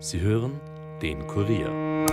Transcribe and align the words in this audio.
Sie 0.00 0.20
hören 0.20 0.60
den 1.02 1.26
Kurier. 1.26 2.06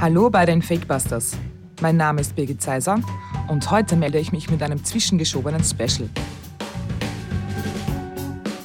Hallo 0.00 0.28
bei 0.30 0.44
den 0.44 0.62
Fakebusters. 0.62 1.36
Mein 1.80 1.96
Name 1.96 2.22
ist 2.22 2.34
Birgit 2.34 2.60
Zeiser 2.60 2.98
und 3.46 3.70
heute 3.70 3.94
melde 3.94 4.18
ich 4.18 4.32
mich 4.32 4.50
mit 4.50 4.64
einem 4.64 4.84
zwischengeschobenen 4.84 5.62
Special. 5.62 6.08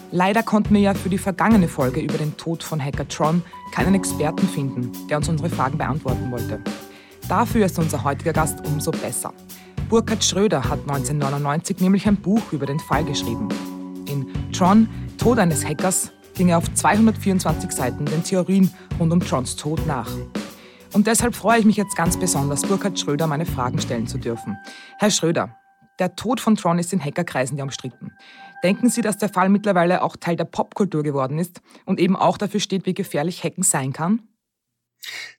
Leider 0.09 0.41
konnten 0.41 0.73
wir 0.73 0.81
ja 0.81 0.93
für 0.95 1.09
die 1.09 1.20
vergangene 1.20 1.68
Folge 1.68 1.99
über 2.02 2.18
den 2.18 2.36
Tod 2.38 2.63
von 2.63 2.83
Hacker 2.83 3.07
Tron 3.07 3.43
keinen 3.71 3.93
Experten 3.93 4.47
finden, 4.47 4.91
der 5.09 5.18
uns 5.18 5.29
unsere 5.29 5.52
Fragen 5.52 5.77
beantworten 5.77 6.31
wollte. 6.31 6.59
Dafür 7.29 7.68
ist 7.68 7.77
unser 7.77 8.04
heutiger 8.04 8.33
Gast 8.33 8.65
umso 8.65 8.89
besser. 8.89 9.31
Burkhard 9.89 10.23
Schröder 10.23 10.63
hat 10.63 10.79
1999 10.79 11.81
nämlich 11.81 12.07
ein 12.07 12.15
Buch 12.15 12.52
über 12.52 12.65
den 12.65 12.79
Fall 12.79 13.05
geschrieben. 13.05 13.47
Tron, 14.61 14.88
Tod 15.18 15.39
eines 15.39 15.65
Hackers, 15.65 16.11
ging 16.36 16.50
er 16.50 16.60
auf 16.60 16.71
224 16.71 17.71
Seiten 17.71 18.06
den 18.06 18.24
Theorien 18.24 18.71
rund 19.00 19.11
um 19.11 19.20
Trons 19.20 19.56
Tod 19.56 19.87
nach. 19.87 20.07
Und 20.93 21.07
deshalb 21.07 21.34
freue 21.34 21.57
ich 21.57 21.65
mich 21.65 21.78
jetzt 21.78 21.96
ganz 21.96 22.15
besonders, 22.15 22.61
Burkhard 22.61 23.00
Schröder 23.00 23.25
meine 23.25 23.47
Fragen 23.47 23.82
stellen 23.82 24.06
zu 24.06 24.20
dürfen. 24.20 24.60
Herr 25.00 25.10
Schröder, 25.10 25.57
der 25.97 26.15
Tod 26.15 26.39
von 26.39 26.57
Tron 26.57 26.78
ist 26.78 26.93
in 26.93 27.04
Hackerkreisen 27.04 27.57
ja 27.57 27.64
umstritten. 27.64 28.11
Denken 28.64 28.92
Sie, 28.92 29.01
dass 29.01 29.18
der 29.18 29.29
Fall 29.29 29.50
mittlerweile 29.50 30.04
auch 30.04 30.15
Teil 30.15 30.36
der 30.36 30.46
Popkultur 30.46 31.01
geworden 31.01 31.39
ist 31.39 31.59
und 31.86 32.00
eben 32.00 32.16
auch 32.16 32.38
dafür 32.38 32.59
steht, 32.59 32.86
wie 32.86 32.94
gefährlich 32.94 33.44
Hacken 33.44 33.64
sein 33.64 33.94
kann? 33.94 34.22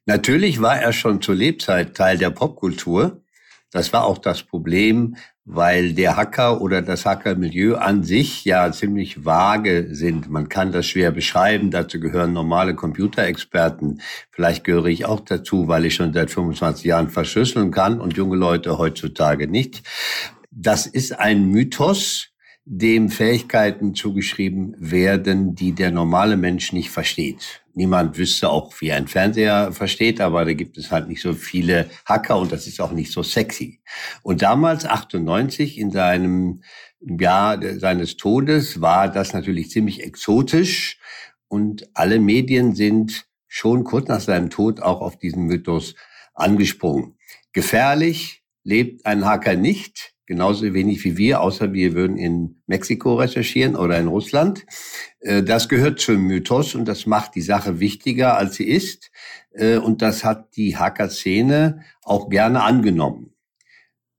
Natürlich 0.05 0.61
war 0.61 0.81
er 0.81 0.93
schon 0.93 1.23
zur 1.23 1.37
Lebzeit 1.37 1.97
Teil 1.97 2.19
der 2.19 2.31
Popkultur. 2.31 3.23
Das 3.71 3.93
war 3.93 4.05
auch 4.05 4.19
das 4.19 4.43
Problem, 4.43 5.15
weil 5.45 5.93
der 5.93 6.17
Hacker 6.17 6.61
oder 6.61 6.83
das 6.83 7.05
Hackermilieu 7.05 7.77
an 7.77 8.05
sich 8.05 8.45
ja 8.45 8.71
ziemlich 8.71 9.25
vage 9.25 9.89
sind. 9.91 10.31
Man 10.31 10.49
kann 10.49 10.71
das 10.71 10.87
schwer 10.87 11.11
beschreiben. 11.11 11.71
Dazu 11.71 11.99
gehören 11.99 12.33
normale 12.33 12.75
Computerexperten. 12.75 14.01
Vielleicht 14.31 14.65
gehöre 14.65 14.87
ich 14.87 15.05
auch 15.05 15.21
dazu, 15.21 15.67
weil 15.67 15.85
ich 15.85 15.95
schon 15.95 16.13
seit 16.13 16.31
25 16.31 16.85
Jahren 16.85 17.09
verschlüsseln 17.09 17.73
kann 17.73 18.01
und 18.01 18.17
junge 18.17 18.37
Leute 18.37 18.79
heutzutage 18.79 19.49
nicht. 19.49 19.83
Das 20.51 20.87
ist 20.87 21.19
ein 21.19 21.47
Mythos, 21.47 22.32
dem 22.65 23.09
Fähigkeiten 23.09 23.95
zugeschrieben 23.95 24.77
werden, 24.79 25.55
die 25.55 25.73
der 25.73 25.91
normale 25.91 26.37
Mensch 26.37 26.73
nicht 26.73 26.91
versteht. 26.91 27.63
Niemand 27.75 28.19
wüsste 28.19 28.51
auch, 28.51 28.73
wie 28.81 28.93
ein 28.93 29.09
Fernseher 29.09 29.73
versteht, 29.73 30.21
aber 30.21 30.45
da 30.45 30.53
gibt 30.53 30.79
es 30.79 30.91
halt 30.91 31.09
nicht 31.09 31.23
so 31.23 31.33
viele 31.33 31.91
Hacker 32.05 32.39
und 32.39 32.53
das 32.53 32.67
ist 32.67 32.81
auch 32.81 32.93
nicht 32.93 33.11
so 33.11 33.23
sexy. 33.23 33.81
Und 34.23 34.43
damals, 34.43 34.85
98, 34.85 35.79
in 35.79 35.91
seinem 35.91 36.63
Jahr 37.01 37.59
seines 37.79 38.17
Todes, 38.17 38.81
war 38.81 39.11
das 39.11 39.33
natürlich 39.33 39.71
ziemlich 39.71 40.03
exotisch 40.05 40.99
und 41.49 41.89
alle 41.95 42.21
Medien 42.21 42.75
sind 42.77 43.27
schon 43.49 43.83
kurz 43.85 44.09
nach 44.09 44.21
seinem 44.21 44.51
Tod 44.51 44.81
auch 44.81 45.01
auf 45.01 45.19
diesen 45.19 45.45
Mythos 45.45 45.97
angesprungen. 46.35 47.17
Gefährlich 47.53 48.45
lebt 48.63 49.05
ein 49.05 49.25
Hacker 49.25 49.57
nicht 49.57 50.12
genauso 50.27 50.73
wenig 50.73 51.05
wie 51.05 51.17
wir, 51.17 51.41
außer 51.41 51.73
wir 51.73 51.95
würden 51.95 52.17
in 52.17 52.63
Mexiko 52.67 53.17
recherchieren 53.17 53.77
oder 53.77 53.99
in 53.99 54.09
Russland. 54.09 54.65
Äh, 55.21 55.43
das 55.43 55.69
gehört 55.69 56.01
zum 56.01 56.23
Mythos 56.23 56.75
und 56.75 56.87
das 56.87 57.07
macht 57.07 57.35
die 57.35 57.43
Sache 57.43 57.81
wichtiger, 57.81 58.37
als 58.37 58.57
sie 58.57 58.69
ist. 58.69 59.11
Äh, 59.53 59.77
und 59.77 60.03
das 60.03 60.25
hat 60.25 60.57
die 60.57 60.77
Hacker-Szene 60.77 61.83
auch 62.03 62.29
gerne 62.29 62.63
angenommen. 62.63 63.35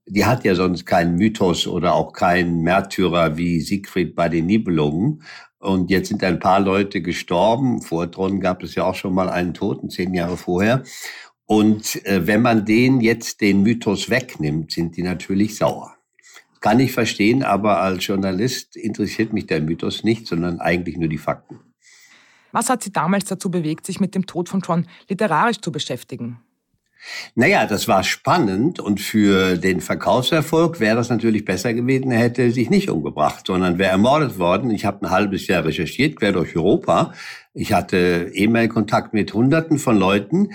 Die 0.06 0.26
hat 0.26 0.44
ja 0.44 0.54
sonst 0.54 0.84
keinen 0.84 1.16
Mythos 1.16 1.66
oder 1.66 1.94
auch 1.94 2.12
keinen 2.12 2.60
Märtyrer 2.62 3.38
wie 3.38 3.60
Siegfried 3.60 4.14
bei 4.14 4.28
den 4.28 4.46
Nibelungen. 4.46 5.22
Und 5.58 5.90
jetzt 5.90 6.08
sind 6.08 6.22
ein 6.22 6.40
paar 6.40 6.60
Leute 6.60 7.00
gestorben. 7.00 7.80
Vor 7.80 8.10
Tron 8.10 8.38
gab 8.38 8.62
es 8.62 8.74
ja 8.74 8.84
auch 8.84 8.94
schon 8.94 9.14
mal 9.14 9.30
einen 9.30 9.54
Toten, 9.54 9.88
zehn 9.88 10.12
Jahre 10.12 10.36
vorher. 10.36 10.82
Und 11.46 12.04
äh, 12.04 12.26
wenn 12.26 12.42
man 12.42 12.66
den 12.66 13.00
jetzt 13.00 13.40
den 13.40 13.62
Mythos 13.62 14.10
wegnimmt, 14.10 14.72
sind 14.72 14.96
die 14.96 15.02
natürlich 15.02 15.56
sauer. 15.56 15.93
Kann 16.64 16.80
ich 16.80 16.92
verstehen, 16.92 17.42
aber 17.42 17.82
als 17.82 18.06
Journalist 18.06 18.74
interessiert 18.74 19.34
mich 19.34 19.46
der 19.46 19.60
Mythos 19.60 20.02
nicht, 20.02 20.26
sondern 20.26 20.60
eigentlich 20.60 20.96
nur 20.96 21.10
die 21.10 21.18
Fakten. 21.18 21.60
Was 22.52 22.70
hat 22.70 22.82
Sie 22.82 22.90
damals 22.90 23.26
dazu 23.26 23.50
bewegt, 23.50 23.84
sich 23.84 24.00
mit 24.00 24.14
dem 24.14 24.24
Tod 24.24 24.48
von 24.48 24.62
Tron 24.62 24.86
literarisch 25.10 25.60
zu 25.60 25.70
beschäftigen? 25.70 26.40
Naja, 27.34 27.66
das 27.66 27.86
war 27.86 28.02
spannend 28.02 28.80
und 28.80 28.98
für 29.02 29.58
den 29.58 29.82
Verkaufserfolg 29.82 30.80
wäre 30.80 30.96
das 30.96 31.10
natürlich 31.10 31.44
besser 31.44 31.74
gewesen, 31.74 32.10
er 32.10 32.20
hätte 32.20 32.50
sich 32.50 32.70
nicht 32.70 32.88
umgebracht, 32.88 33.46
sondern 33.46 33.76
wäre 33.76 33.90
ermordet 33.90 34.38
worden. 34.38 34.70
Ich 34.70 34.86
habe 34.86 35.04
ein 35.04 35.10
halbes 35.10 35.46
Jahr 35.46 35.66
recherchiert, 35.66 36.16
quer 36.16 36.32
durch 36.32 36.56
Europa. 36.56 37.12
Ich 37.52 37.74
hatte 37.74 38.30
E-Mail-Kontakt 38.32 39.12
mit 39.12 39.34
Hunderten 39.34 39.78
von 39.78 39.98
Leuten 39.98 40.48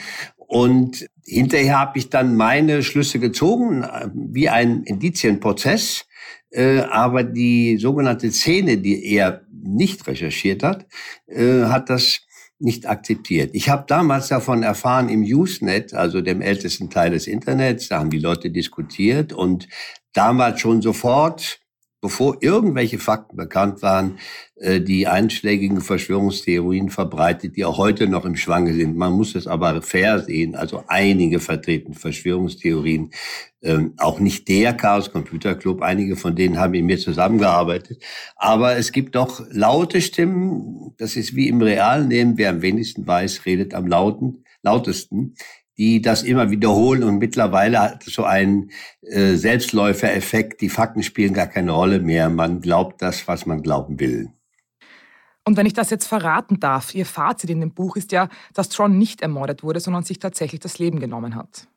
und 0.49 1.07
hinterher 1.23 1.79
habe 1.79 1.99
ich 1.99 2.09
dann 2.09 2.35
meine 2.35 2.81
Schlüsse 2.81 3.19
gezogen, 3.19 3.85
wie 4.15 4.49
ein 4.49 4.81
Indizienprozess. 4.81 6.07
Äh, 6.49 6.79
aber 6.79 7.23
die 7.23 7.77
sogenannte 7.77 8.31
Szene, 8.31 8.79
die 8.79 9.05
er 9.13 9.43
nicht 9.51 10.07
recherchiert 10.07 10.63
hat, 10.63 10.87
äh, 11.27 11.65
hat 11.65 11.91
das 11.91 12.21
nicht 12.57 12.87
akzeptiert. 12.89 13.51
Ich 13.53 13.69
habe 13.69 13.85
damals 13.87 14.29
davon 14.29 14.63
erfahren 14.63 15.07
im 15.09 15.21
Usenet, 15.21 15.93
also 15.93 16.19
dem 16.19 16.41
ältesten 16.41 16.89
Teil 16.89 17.11
des 17.11 17.27
Internets, 17.27 17.87
da 17.87 17.99
haben 17.99 18.09
die 18.09 18.17
Leute 18.17 18.49
diskutiert 18.49 19.31
und 19.31 19.67
damals 20.13 20.61
schon 20.61 20.81
sofort 20.81 21.59
bevor 22.01 22.37
irgendwelche 22.41 22.97
Fakten 22.97 23.35
bekannt 23.35 23.81
waren, 23.81 24.19
äh, 24.55 24.79
die 24.79 25.07
einschlägigen 25.07 25.81
Verschwörungstheorien 25.81 26.89
verbreitet, 26.89 27.57
die 27.57 27.65
auch 27.65 27.77
heute 27.77 28.07
noch 28.07 28.25
im 28.25 28.35
Schwange 28.35 28.73
sind. 28.73 28.95
Man 28.95 29.13
muss 29.13 29.35
es 29.35 29.47
aber 29.47 29.81
fair 29.81 30.19
sehen. 30.19 30.55
Also 30.55 30.83
einige 30.87 31.39
vertreten 31.39 31.93
Verschwörungstheorien, 31.93 33.11
ähm, 33.61 33.93
auch 33.97 34.19
nicht 34.19 34.47
der 34.47 34.73
Chaos 34.73 35.11
Computer 35.11 35.55
Club, 35.55 35.81
einige 35.81 36.15
von 36.15 36.35
denen 36.35 36.57
haben 36.57 36.71
mit 36.71 36.85
mir 36.85 36.97
zusammengearbeitet. 36.97 38.01
Aber 38.37 38.77
es 38.77 38.91
gibt 38.91 39.15
doch 39.15 39.41
laute 39.51 40.01
Stimmen, 40.01 40.93
das 40.97 41.17
ist 41.17 41.35
wie 41.35 41.49
im 41.49 41.61
realen 41.61 42.09
Leben, 42.09 42.37
wer 42.37 42.51
am 42.51 42.61
wenigsten 42.61 43.05
weiß, 43.05 43.45
redet 43.45 43.73
am 43.73 43.87
lauten, 43.87 44.45
lautesten 44.61 45.35
die 45.79 46.01
das 46.01 46.23
immer 46.23 46.51
wiederholen 46.51 47.03
und 47.03 47.19
mittlerweile 47.19 47.79
hat 47.79 48.03
so 48.03 48.25
ein 48.25 48.69
äh, 49.01 49.35
Selbstläufereffekt. 49.35 50.59
Die 50.59 50.67
Fakten 50.67 51.03
spielen 51.03 51.33
gar 51.33 51.47
keine 51.47 51.71
Rolle 51.71 52.01
mehr. 52.01 52.29
Man 52.29 52.59
glaubt 52.59 53.01
das, 53.01 53.29
was 53.29 53.45
man 53.45 53.63
glauben 53.63 53.97
will. 53.97 54.29
Und 55.45 55.55
wenn 55.55 55.65
ich 55.65 55.73
das 55.73 55.89
jetzt 55.89 56.05
verraten 56.05 56.59
darf, 56.59 56.93
Ihr 56.93 57.05
Fazit 57.05 57.49
in 57.49 57.61
dem 57.61 57.73
Buch 57.73 57.95
ist 57.95 58.11
ja, 58.11 58.27
dass 58.53 58.67
Tron 58.67 58.97
nicht 58.97 59.21
ermordet 59.21 59.63
wurde, 59.63 59.79
sondern 59.79 60.03
sich 60.03 60.19
tatsächlich 60.19 60.59
das 60.59 60.79
Leben 60.79 60.99
genommen 60.99 61.33
hat. 61.35 61.67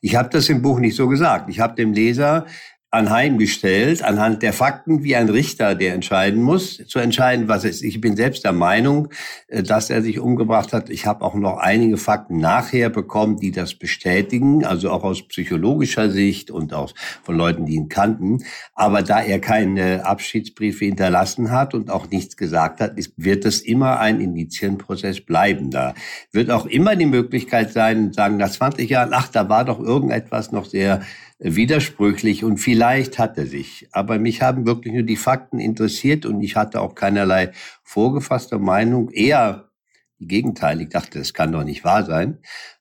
Ich 0.00 0.14
habe 0.14 0.28
das 0.28 0.48
im 0.48 0.62
Buch 0.62 0.78
nicht 0.78 0.94
so 0.94 1.08
gesagt. 1.08 1.50
Ich 1.50 1.58
habe 1.58 1.74
dem 1.74 1.92
Leser 1.92 2.46
anheimgestellt, 2.90 4.02
anhand 4.02 4.42
der 4.42 4.52
Fakten 4.52 5.02
wie 5.02 5.16
ein 5.16 5.28
Richter, 5.28 5.74
der 5.74 5.92
entscheiden 5.92 6.40
muss, 6.40 6.76
zu 6.86 6.98
entscheiden, 6.98 7.48
was 7.48 7.64
es 7.64 7.76
ist. 7.76 7.82
Ich 7.82 8.00
bin 8.00 8.16
selbst 8.16 8.44
der 8.44 8.52
Meinung, 8.52 9.08
äh, 9.48 9.62
dass 9.62 9.90
er 9.90 10.02
sich 10.02 10.20
umgebracht 10.20 10.72
hat. 10.72 10.88
Ich 10.88 11.04
habe 11.04 11.24
auch 11.24 11.34
noch 11.34 11.58
einige 11.58 11.96
Fakten 11.96 12.38
nachher 12.38 12.88
bekommen, 12.88 13.38
die 13.38 13.50
das 13.50 13.74
bestätigen, 13.74 14.64
also 14.64 14.90
auch 14.90 15.02
aus 15.02 15.26
psychologischer 15.26 16.10
Sicht 16.10 16.50
und 16.50 16.72
auch 16.72 16.94
von 17.24 17.36
Leuten, 17.36 17.66
die 17.66 17.74
ihn 17.74 17.88
kannten. 17.88 18.44
Aber 18.74 19.02
da 19.02 19.20
er 19.20 19.40
keine 19.40 20.06
Abschiedsbriefe 20.06 20.84
hinterlassen 20.84 21.50
hat 21.50 21.74
und 21.74 21.90
auch 21.90 22.08
nichts 22.08 22.36
gesagt 22.36 22.80
hat, 22.80 22.92
wird 23.16 23.44
es 23.44 23.60
immer 23.60 23.98
ein 23.98 24.20
Indizienprozess 24.20 25.20
bleiben. 25.20 25.70
Da 25.70 25.94
wird 26.30 26.50
auch 26.50 26.66
immer 26.66 26.94
die 26.94 27.06
Möglichkeit 27.06 27.72
sein, 27.72 28.12
sagen 28.12 28.36
nach 28.36 28.50
20 28.50 28.88
Jahren, 28.88 29.10
ach, 29.12 29.28
da 29.28 29.48
war 29.48 29.64
doch 29.64 29.80
irgendetwas 29.80 30.52
noch 30.52 30.66
sehr 30.66 31.02
widersprüchlich 31.38 32.44
und 32.44 32.58
vielleicht 32.76 33.18
hat 33.18 33.38
er 33.38 33.46
sich. 33.46 33.88
Aber 33.92 34.18
mich 34.18 34.42
haben 34.42 34.66
wirklich 34.66 34.92
nur 34.92 35.02
die 35.02 35.16
Fakten 35.16 35.58
interessiert 35.58 36.26
und 36.26 36.42
ich 36.42 36.56
hatte 36.56 36.82
auch 36.82 36.94
keinerlei 36.94 37.52
vorgefasste 37.82 38.58
Meinung. 38.58 39.10
Eher 39.10 39.70
die 40.18 40.28
Gegenteil. 40.28 40.82
Ich 40.82 40.90
dachte, 40.90 41.18
das 41.18 41.32
kann 41.32 41.52
doch 41.52 41.64
nicht 41.64 41.84
wahr 41.84 42.04
sein. 42.04 42.38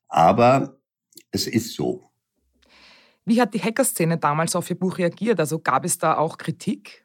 Aber 0.09 0.79
es 1.31 1.47
ist 1.47 1.73
so. 1.75 2.03
Wie 3.23 3.39
hat 3.39 3.53
die 3.53 3.61
Hackerszene 3.61 4.17
damals 4.17 4.53
auf 4.57 4.69
Ihr 4.69 4.77
Buch 4.77 4.97
reagiert? 4.97 5.39
Also 5.39 5.59
gab 5.59 5.85
es 5.85 5.97
da 5.97 6.17
auch 6.17 6.37
Kritik? 6.37 7.04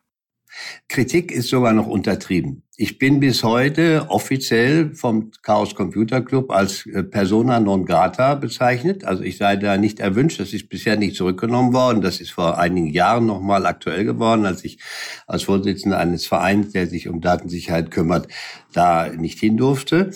Kritik 0.88 1.32
ist 1.32 1.48
sogar 1.48 1.72
noch 1.72 1.86
untertrieben. 1.86 2.62
Ich 2.76 2.98
bin 2.98 3.20
bis 3.20 3.44
heute 3.44 4.06
offiziell 4.08 4.94
vom 4.94 5.32
Chaos 5.42 5.74
Computer 5.74 6.22
Club 6.22 6.50
als 6.50 6.86
äh, 6.86 7.02
Persona 7.02 7.60
non 7.60 7.84
grata 7.84 8.34
bezeichnet. 8.36 9.04
Also 9.04 9.22
ich 9.22 9.36
sei 9.36 9.56
da 9.56 9.76
nicht 9.76 10.00
erwünscht. 10.00 10.40
Das 10.40 10.52
ist 10.54 10.68
bisher 10.68 10.96
nicht 10.96 11.14
zurückgenommen 11.14 11.74
worden. 11.74 12.00
Das 12.00 12.20
ist 12.20 12.30
vor 12.30 12.58
einigen 12.58 12.88
Jahren 12.88 13.26
nochmal 13.26 13.66
aktuell 13.66 14.04
geworden, 14.04 14.46
als 14.46 14.64
ich 14.64 14.78
als 15.26 15.42
Vorsitzender 15.42 15.98
eines 15.98 16.26
Vereins, 16.26 16.72
der 16.72 16.86
sich 16.86 17.08
um 17.08 17.20
Datensicherheit 17.20 17.90
kümmert, 17.90 18.28
da 18.72 19.08
nicht 19.08 19.38
hin 19.38 19.58
durfte. 19.58 20.10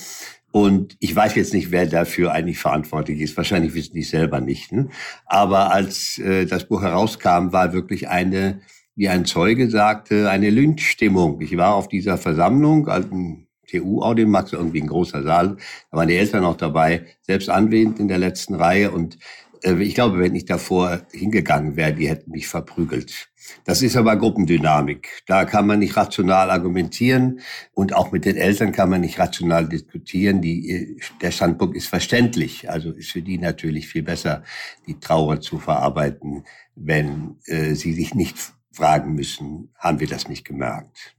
Und 0.51 0.97
ich 1.01 1.15
weiß 1.15 1.35
jetzt 1.35 1.53
nicht, 1.53 1.71
wer 1.71 1.87
dafür 1.87 2.33
eigentlich 2.33 2.59
verantwortlich 2.59 3.21
ist. 3.21 3.37
Wahrscheinlich 3.37 3.75
wissen 3.75 3.95
die 3.95 4.05
selber 4.05 4.41
nicht. 4.41 4.73
Ne? 4.73 4.89
Aber 5.27 5.73
als 5.73 6.17
äh, 6.19 6.47
das 6.47 6.69
Buch 6.69 6.81
herauskam, 6.81 7.53
war 7.53 7.73
wirklich 7.73 8.09
eine 8.09 8.61
wie 8.97 9.09
ein 9.09 9.25
Zeuge 9.25 9.71
sagte, 9.71 10.31
eine 10.31 10.51
Lynchstimmung. 10.51 11.41
Ich 11.41 11.57
war 11.57 11.75
auf 11.75 11.89
dieser 11.89 12.19
Versammlung, 12.19 12.89
alten 12.89 13.49
TU-Audimax, 13.69 14.53
irgendwie 14.53 14.83
ein 14.83 14.89
großer 14.89 15.23
Saal, 15.23 15.57
da 15.91 15.97
waren 15.97 16.09
die 16.09 16.17
Eltern 16.17 16.45
auch 16.45 16.57
dabei, 16.57 17.07
selbst 17.23 17.49
anwesend 17.49 17.99
in 17.99 18.09
der 18.09 18.19
letzten 18.19 18.55
Reihe 18.55 18.91
und 18.91 19.19
äh, 19.63 19.83
ich 19.83 19.95
glaube, 19.95 20.19
wenn 20.19 20.35
ich 20.35 20.45
davor 20.45 21.03
hingegangen 21.13 21.77
wäre, 21.77 21.93
die 21.93 22.09
hätten 22.09 22.31
mich 22.31 22.47
verprügelt. 22.47 23.29
Das 23.65 23.83
ist 23.83 23.97
aber 23.97 24.17
Gruppendynamik. 24.17 25.23
Da 25.27 25.45
kann 25.45 25.67
man 25.67 25.79
nicht 25.79 25.97
rational 25.97 26.51
argumentieren 26.51 27.41
und 27.73 27.95
auch 27.95 28.11
mit 28.11 28.25
den 28.25 28.37
Eltern 28.37 28.73
kann 28.73 28.89
man 28.89 29.03
nicht 29.03 29.19
rational 29.19 29.69
diskutieren. 29.69 30.41
Die, 30.41 30.71
äh, 30.71 30.97
der 31.21 31.31
Standpunkt 31.31 31.77
ist 31.77 31.89
verständlich. 31.89 32.71
Also 32.71 32.93
ist 32.93 33.13
für 33.13 33.23
die 33.23 33.39
natürlich 33.39 33.89
viel 33.89 34.03
besser, 34.03 34.45
die 34.87 34.99
Trauer 34.99 35.41
zu 35.41 35.59
verarbeiten, 35.59 36.45
wenn 36.75 37.37
äh, 37.47 37.75
sie 37.75 37.93
sich 37.93 38.15
nicht 38.15 38.37
fragen 38.75 39.15
müssen, 39.15 39.71
haben 39.79 40.01
wir 40.01 40.07
das 40.07 40.29
nicht 40.29 40.45
gemerkt. 40.45 41.15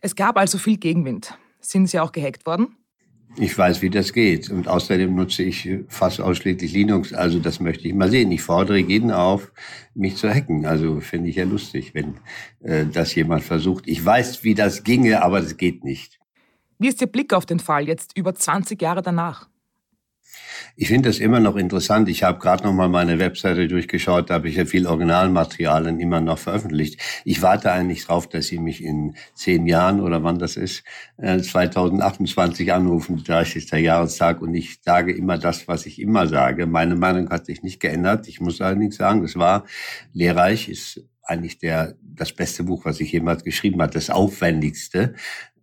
Es 0.00 0.14
gab 0.14 0.36
also 0.36 0.58
viel 0.58 0.76
Gegenwind. 0.76 1.38
Sind 1.60 1.88
Sie 1.88 1.98
auch 1.98 2.12
gehackt 2.12 2.44
worden? 2.44 2.76
Ich 3.36 3.56
weiß, 3.56 3.82
wie 3.82 3.90
das 3.90 4.12
geht. 4.12 4.50
Und 4.50 4.68
außerdem 4.68 5.14
nutze 5.14 5.42
ich 5.42 5.68
fast 5.88 6.20
ausschließlich 6.20 6.72
Linux. 6.72 7.12
Also 7.12 7.40
das 7.40 7.58
möchte 7.58 7.88
ich 7.88 7.94
mal 7.94 8.10
sehen. 8.10 8.30
Ich 8.30 8.42
fordere 8.42 8.78
jeden 8.78 9.10
auf, 9.10 9.50
mich 9.94 10.16
zu 10.16 10.28
hacken. 10.32 10.66
Also 10.66 11.00
finde 11.00 11.30
ich 11.30 11.36
ja 11.36 11.44
lustig, 11.44 11.94
wenn 11.94 12.14
äh, 12.60 12.86
das 12.86 13.14
jemand 13.14 13.42
versucht. 13.42 13.88
Ich 13.88 14.04
weiß, 14.04 14.44
wie 14.44 14.54
das 14.54 14.84
ginge, 14.84 15.22
aber 15.22 15.40
das 15.40 15.56
geht 15.56 15.82
nicht. 15.84 16.20
Wie 16.78 16.88
ist 16.88 17.00
Ihr 17.00 17.06
Blick 17.08 17.32
auf 17.32 17.46
den 17.46 17.58
Fall 17.58 17.88
jetzt 17.88 18.16
über 18.16 18.34
20 18.34 18.80
Jahre 18.80 19.02
danach? 19.02 19.48
Ich 20.76 20.88
finde 20.88 21.08
das 21.08 21.18
immer 21.18 21.40
noch 21.40 21.56
interessant. 21.56 22.08
Ich 22.08 22.22
habe 22.24 22.38
gerade 22.38 22.64
noch 22.64 22.72
mal 22.72 22.88
meine 22.88 23.18
Webseite 23.18 23.68
durchgeschaut, 23.68 24.30
da 24.30 24.34
habe 24.34 24.48
ich 24.48 24.56
ja 24.56 24.64
viel 24.64 24.86
Originalmaterialien 24.86 26.00
immer 26.00 26.20
noch 26.20 26.38
veröffentlicht. 26.38 27.00
Ich 27.24 27.42
warte 27.42 27.70
eigentlich 27.70 28.04
drauf, 28.06 28.28
dass 28.28 28.46
Sie 28.46 28.58
mich 28.58 28.82
in 28.82 29.14
zehn 29.34 29.66
Jahren 29.66 30.00
oder 30.00 30.22
wann 30.22 30.38
das 30.38 30.56
ist, 30.56 30.82
2028 31.18 32.68
äh, 32.68 32.70
anrufen, 32.72 33.22
30. 33.22 33.70
Jahrestag, 33.72 34.42
und 34.42 34.54
ich 34.54 34.80
sage 34.82 35.12
immer 35.12 35.38
das, 35.38 35.68
was 35.68 35.86
ich 35.86 36.00
immer 36.00 36.26
sage. 36.26 36.66
Meine 36.66 36.96
Meinung 36.96 37.30
hat 37.30 37.46
sich 37.46 37.62
nicht 37.62 37.80
geändert. 37.80 38.26
Ich 38.28 38.40
muss 38.40 38.60
allerdings 38.60 38.96
sagen, 38.96 39.22
das 39.22 39.36
war 39.36 39.64
lehrreich, 40.12 40.68
ist 40.68 41.04
eigentlich 41.22 41.58
der, 41.58 41.94
das 42.02 42.32
beste 42.32 42.64
Buch, 42.64 42.84
was 42.84 43.00
ich 43.00 43.12
jemals 43.12 43.44
geschrieben 43.44 43.80
habe, 43.80 43.92
das 43.92 44.10
aufwendigste. 44.10 45.14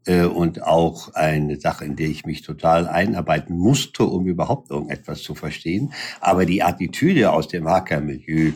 Äh, 0.06 0.24
und 0.24 0.63
auch 0.63 1.13
eine 1.13 1.59
Sache, 1.59 1.86
in 1.86 1.95
der 1.95 2.07
ich 2.07 2.25
mich 2.25 2.42
total 2.42 2.88
einarbeiten 2.88 3.57
musste, 3.57 4.03
um 4.03 4.25
überhaupt 4.25 4.71
irgendetwas 4.71 5.21
zu 5.21 5.36
verstehen. 5.36 5.94
Aber 6.19 6.45
die 6.45 6.63
Attitüde 6.63 7.31
aus 7.31 7.48
dem 7.48 7.68
Hackermilieu, 7.68 8.53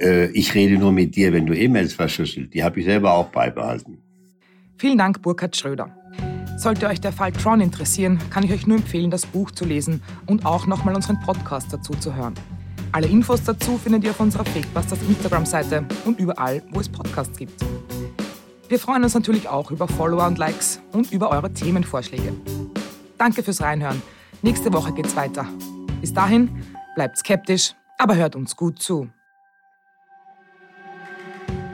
äh, 0.00 0.26
ich 0.30 0.54
rede 0.54 0.78
nur 0.78 0.92
mit 0.92 1.14
dir, 1.14 1.32
wenn 1.32 1.46
du 1.46 1.54
E-Mails 1.54 1.92
verschlüsselt, 1.92 2.54
die 2.54 2.64
habe 2.64 2.80
ich 2.80 2.86
selber 2.86 3.12
auch 3.12 3.28
beibehalten. 3.28 3.98
Vielen 4.78 4.96
Dank, 4.96 5.20
Burkhard 5.20 5.56
Schröder. 5.56 5.94
Sollte 6.56 6.88
euch 6.88 7.00
der 7.00 7.12
Fall 7.12 7.32
Tron 7.32 7.60
interessieren, 7.60 8.18
kann 8.30 8.42
ich 8.42 8.52
euch 8.52 8.66
nur 8.66 8.78
empfehlen, 8.78 9.10
das 9.10 9.26
Buch 9.26 9.50
zu 9.50 9.64
lesen 9.64 10.02
und 10.26 10.46
auch 10.46 10.66
nochmal 10.66 10.94
unseren 10.94 11.20
Podcast 11.20 11.72
dazu 11.72 11.92
zu 11.94 12.14
hören. 12.16 12.34
Alle 12.92 13.06
Infos 13.06 13.44
dazu 13.44 13.76
findet 13.76 14.04
ihr 14.04 14.10
auf 14.10 14.20
unserer 14.20 14.44
Fakebusters 14.44 14.98
Instagram-Seite 15.06 15.84
und 16.06 16.18
überall, 16.18 16.62
wo 16.70 16.80
es 16.80 16.88
Podcasts 16.88 17.36
gibt. 17.36 17.62
Wir 18.68 18.78
freuen 18.78 19.02
uns 19.02 19.14
natürlich 19.14 19.48
auch 19.48 19.70
über 19.70 19.88
Follower 19.88 20.26
und 20.26 20.36
Likes 20.36 20.80
und 20.92 21.10
über 21.10 21.30
eure 21.30 21.52
Themenvorschläge. 21.52 22.34
Danke 23.16 23.42
fürs 23.42 23.62
Reinhören. 23.62 24.02
Nächste 24.42 24.72
Woche 24.72 24.92
geht's 24.92 25.16
weiter. 25.16 25.46
Bis 26.02 26.12
dahin, 26.12 26.50
bleibt 26.94 27.16
skeptisch, 27.16 27.74
aber 27.96 28.14
hört 28.14 28.36
uns 28.36 28.54
gut 28.56 28.80
zu. 28.80 29.08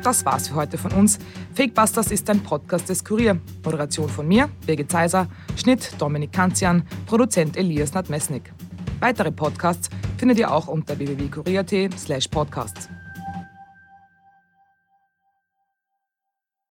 Das 0.05 0.25
war's 0.25 0.49
für 0.49 0.55
heute 0.55 0.79
von 0.79 0.93
uns. 0.93 1.19
Fakebusters 1.55 2.13
ist 2.13 2.29
ein 2.31 2.43
Podcast 2.43 2.89
des 2.89 3.05
Kurier. 3.05 3.41
Moderation 3.65 4.09
von 4.09 4.29
mir, 4.29 4.49
Birgit 4.67 4.91
Zeiser, 4.91 5.27
Schnitt 5.57 5.91
Dominik 5.99 6.31
Kanzian, 6.31 6.85
Produzent 7.07 7.57
Elias 7.57 7.95
Nadmesnik. 7.95 8.53
Weitere 9.01 9.33
Podcasts 9.33 9.89
findet 10.19 10.39
ihr 10.39 10.53
auch 10.53 10.69
unter 10.69 10.99
www.kurier.at 10.99 11.99
slash 11.99 12.29
podcasts. 12.29 12.89